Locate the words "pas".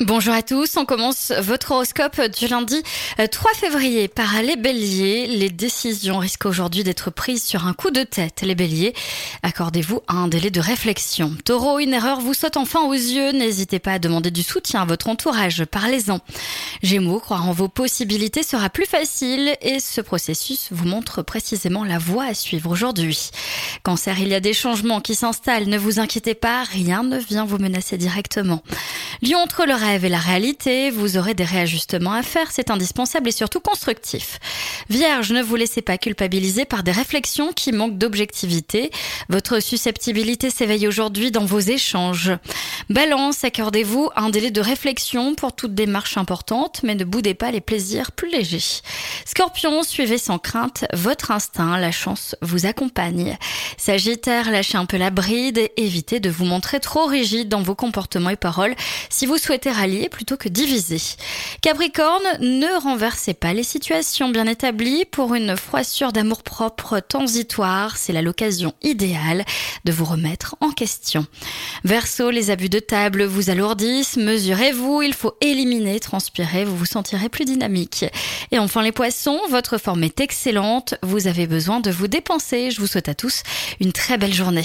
13.78-13.92, 26.34-26.64, 35.80-35.96, 47.32-47.50, 63.32-63.52